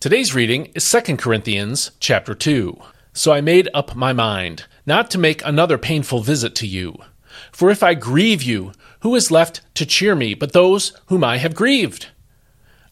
[0.00, 2.80] Today's reading is 2 Corinthians chapter 2.
[3.14, 6.98] So I made up my mind not to make another painful visit to you.
[7.50, 11.38] For if I grieve you, who is left to cheer me but those whom I
[11.38, 12.10] have grieved?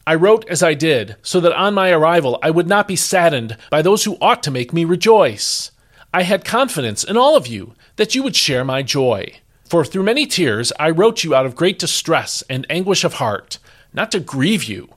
[0.05, 3.55] I wrote as I did, so that on my arrival I would not be saddened
[3.71, 5.71] by those who ought to make me rejoice.
[6.13, 9.39] I had confidence in all of you that you would share my joy.
[9.63, 13.59] For through many tears I wrote you out of great distress and anguish of heart,
[13.93, 14.89] not to grieve you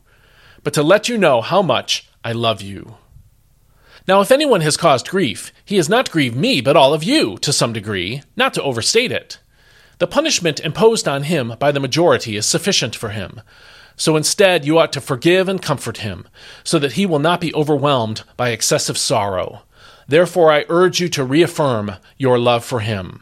[0.63, 2.97] but to let you know how much I love you.
[4.09, 7.39] Now, if anyone has caused grief, he has not grieved me, but all of you,
[7.39, 9.39] to some degree, not to overstate it.
[9.99, 13.43] The punishment imposed on him by the majority is sufficient for him.
[13.97, 16.27] So instead, you ought to forgive and comfort him,
[16.65, 19.63] so that he will not be overwhelmed by excessive sorrow.
[20.09, 23.21] Therefore, I urge you to reaffirm your love for him.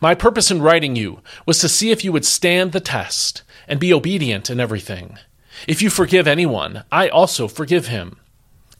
[0.00, 3.80] My purpose in writing you was to see if you would stand the test and
[3.80, 5.18] be obedient in everything.
[5.66, 8.18] If you forgive anyone, I also forgive him.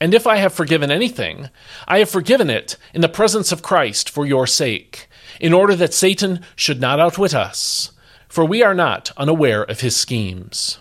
[0.01, 1.49] And if I have forgiven anything,
[1.87, 5.09] I have forgiven it in the presence of Christ for your sake,
[5.41, 7.93] in order that Satan should not outwit us,
[8.29, 10.79] for we are not unaware of his schemes.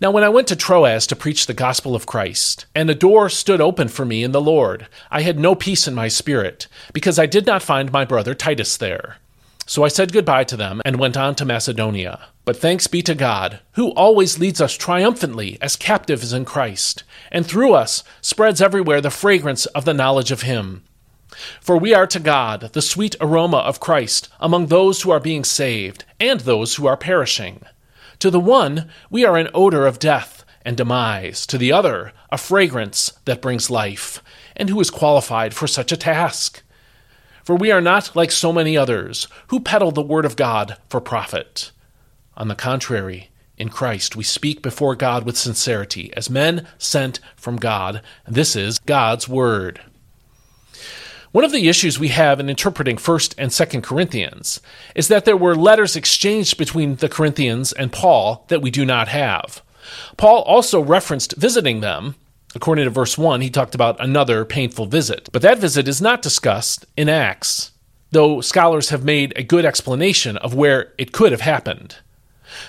[0.00, 3.28] Now, when I went to Troas to preach the gospel of Christ, and a door
[3.28, 7.18] stood open for me in the Lord, I had no peace in my spirit, because
[7.18, 9.18] I did not find my brother Titus there.
[9.66, 12.28] So I said goodbye to them and went on to Macedonia.
[12.50, 17.46] But thanks be to God, who always leads us triumphantly as captives in Christ, and
[17.46, 20.82] through us spreads everywhere the fragrance of the knowledge of Him.
[21.60, 25.44] For we are to God the sweet aroma of Christ among those who are being
[25.44, 27.62] saved and those who are perishing.
[28.18, 32.36] To the one, we are an odor of death and demise, to the other, a
[32.36, 34.24] fragrance that brings life.
[34.56, 36.64] And who is qualified for such a task?
[37.44, 41.00] For we are not like so many others who peddle the word of God for
[41.00, 41.70] profit.
[42.36, 47.56] On the contrary, in Christ we speak before God with sincerity, as men sent from
[47.56, 48.02] God.
[48.26, 49.80] This is God's word.
[51.32, 54.60] One of the issues we have in interpreting 1st and 2nd Corinthians
[54.94, 59.08] is that there were letters exchanged between the Corinthians and Paul that we do not
[59.08, 59.62] have.
[60.16, 62.16] Paul also referenced visiting them
[62.54, 65.28] According to verse 1, he talked about another painful visit.
[65.32, 67.70] But that visit is not discussed in Acts,
[68.10, 71.96] though scholars have made a good explanation of where it could have happened.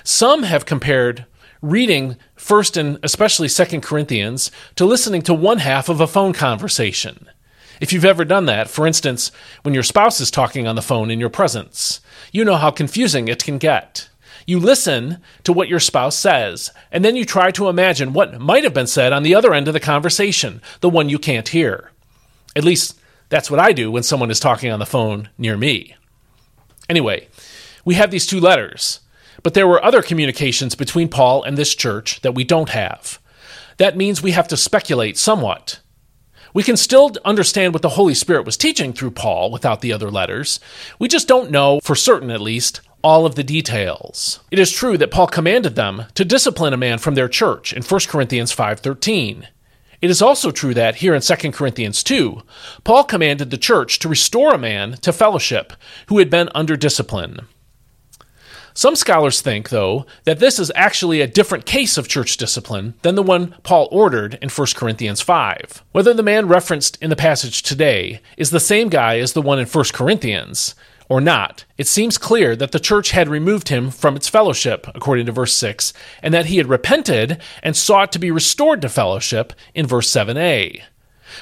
[0.03, 1.25] Some have compared
[1.61, 7.27] reading 1st and especially 2nd Corinthians to listening to one half of a phone conversation.
[7.79, 9.31] If you've ever done that, for instance,
[9.63, 11.99] when your spouse is talking on the phone in your presence,
[12.31, 14.09] you know how confusing it can get.
[14.45, 18.63] You listen to what your spouse says, and then you try to imagine what might
[18.63, 21.91] have been said on the other end of the conversation, the one you can't hear.
[22.55, 22.99] At least,
[23.29, 25.95] that's what I do when someone is talking on the phone near me.
[26.89, 27.29] Anyway,
[27.85, 28.99] we have these two letters,
[29.43, 33.19] but there were other communications between Paul and this church that we don't have.
[33.77, 35.79] That means we have to speculate somewhat.
[36.53, 40.11] We can still understand what the Holy Spirit was teaching through Paul without the other
[40.11, 40.59] letters.
[40.99, 44.41] We just don't know, for certain at least, all of the details.
[44.51, 47.83] It is true that Paul commanded them to discipline a man from their church in
[47.83, 49.47] 1 Corinthians 5:13.
[50.01, 52.41] It is also true that here in 2 Corinthians 2,
[52.83, 55.73] Paul commanded the church to restore a man to fellowship
[56.07, 57.47] who had been under discipline.
[58.73, 63.15] Some scholars think, though, that this is actually a different case of church discipline than
[63.15, 65.83] the one Paul ordered in 1 Corinthians 5.
[65.91, 69.59] Whether the man referenced in the passage today is the same guy as the one
[69.59, 70.75] in 1 Corinthians
[71.09, 75.25] or not, it seems clear that the church had removed him from its fellowship, according
[75.25, 75.91] to verse 6,
[76.23, 80.81] and that he had repented and sought to be restored to fellowship in verse 7a.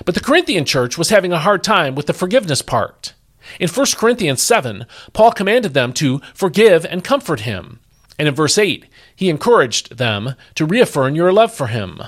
[0.06, 3.13] But the Corinthian church was having a hard time with the forgiveness part.
[3.59, 7.79] In 1 Corinthians 7, Paul commanded them to forgive and comfort him.
[8.17, 8.85] And in verse 8,
[9.16, 12.01] he encouraged them to reaffirm your love for him.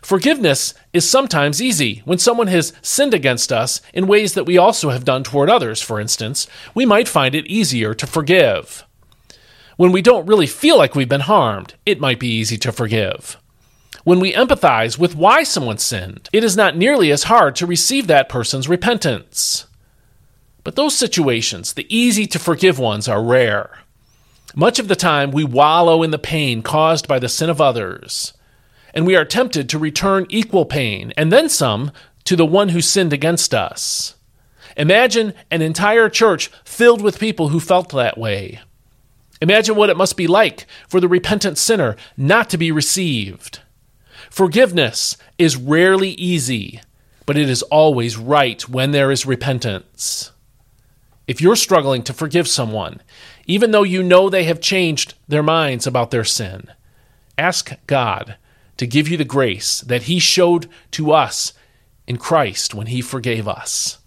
[0.00, 2.02] Forgiveness is sometimes easy.
[2.04, 5.80] When someone has sinned against us in ways that we also have done toward others,
[5.80, 8.84] for instance, we might find it easier to forgive.
[9.76, 13.36] When we don't really feel like we've been harmed, it might be easy to forgive.
[14.04, 18.08] When we empathize with why someone sinned, it is not nearly as hard to receive
[18.08, 19.66] that person's repentance.
[20.64, 23.78] But those situations, the easy to forgive ones, are rare.
[24.54, 28.32] Much of the time, we wallow in the pain caused by the sin of others
[28.94, 31.90] and we are tempted to return equal pain, and then some,
[32.24, 34.14] to the one who sinned against us.
[34.76, 38.60] Imagine an entire church filled with people who felt that way.
[39.40, 43.60] Imagine what it must be like for the repentant sinner not to be received.
[44.30, 46.80] Forgiveness is rarely easy,
[47.26, 50.31] but it is always right when there is repentance.
[51.26, 53.00] If you're struggling to forgive someone,
[53.46, 56.68] even though you know they have changed their minds about their sin,
[57.38, 58.36] ask God
[58.76, 61.52] to give you the grace that He showed to us
[62.06, 63.98] in Christ when He forgave us.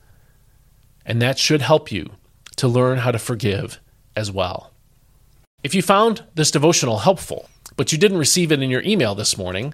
[1.05, 2.11] And that should help you
[2.57, 3.79] to learn how to forgive
[4.15, 4.71] as well.
[5.63, 9.37] If you found this devotional helpful, but you didn't receive it in your email this
[9.37, 9.73] morning,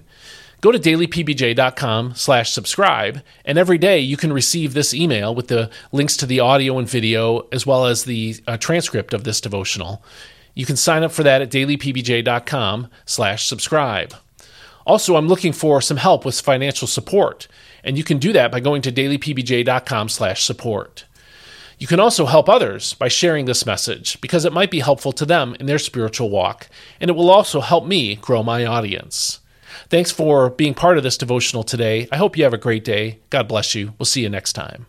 [0.62, 5.68] go to dailypbj.com slash subscribe, and every day you can receive this email with the
[5.90, 10.02] links to the audio and video, as well as the uh, transcript of this devotional.
[10.54, 14.14] You can sign up for that at dailypbj.com slash subscribe.
[14.86, 17.48] Also, I'm looking for some help with financial support,
[17.82, 21.04] and you can do that by going to dailypbj.com slash support.
[21.76, 25.26] You can also help others by sharing this message because it might be helpful to
[25.26, 26.68] them in their spiritual walk,
[27.00, 29.40] and it will also help me grow my audience.
[29.88, 32.08] Thanks for being part of this devotional today.
[32.12, 33.20] I hope you have a great day.
[33.30, 33.94] God bless you.
[33.98, 34.86] We'll see you next time.